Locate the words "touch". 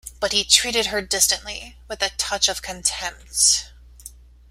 2.17-2.47